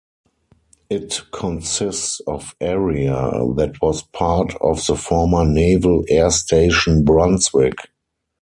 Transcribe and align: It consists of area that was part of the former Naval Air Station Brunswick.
It 0.89 1.21
consists 1.31 2.21
of 2.25 2.55
area 2.59 3.13
that 3.57 3.75
was 3.83 4.01
part 4.01 4.51
of 4.59 4.83
the 4.87 4.95
former 4.95 5.45
Naval 5.45 6.03
Air 6.09 6.31
Station 6.31 7.05
Brunswick. 7.05 7.75